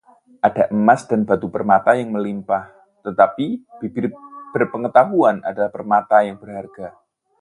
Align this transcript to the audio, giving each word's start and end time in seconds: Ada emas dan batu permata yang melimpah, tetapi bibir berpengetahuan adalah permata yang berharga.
Ada 0.47 0.63
emas 0.75 1.01
dan 1.09 1.21
batu 1.29 1.45
permata 1.55 1.91
yang 1.99 2.09
melimpah, 2.15 2.65
tetapi 3.05 3.47
bibir 3.81 4.05
berpengetahuan 4.55 5.37
adalah 5.49 5.69
permata 5.77 6.17
yang 6.27 6.37
berharga. 6.41 6.89